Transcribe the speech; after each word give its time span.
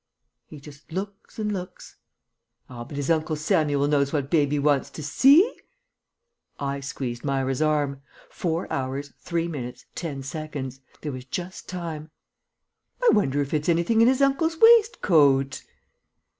"He 0.47 0.59
just 0.59 0.91
looks 0.91 1.37
and 1.37 1.51
looks. 1.51 1.97
Ah! 2.67 2.83
but 2.83 2.97
his 2.97 3.11
Uncle 3.11 3.35
Samuel 3.35 3.87
knows 3.87 4.11
what 4.11 4.31
baby 4.31 4.57
wants 4.57 4.89
to 4.89 5.03
see." 5.03 5.55
(I 6.59 6.79
squeezed 6.79 7.23
Myra's 7.23 7.61
arm. 7.61 8.01
4 8.31 8.67
hrs. 8.69 9.13
3 9.19 9.47
mins. 9.47 9.85
10 9.93 10.23
secs. 10.23 10.79
There 11.01 11.11
was 11.11 11.25
just 11.25 11.69
time.) 11.69 12.09
"I 13.03 13.09
wonder 13.13 13.41
if 13.43 13.53
it's 13.53 13.69
anything 13.69 14.01
in 14.01 14.07
his 14.07 14.23
uncle's 14.23 14.57
waistcoat?" 14.57 15.61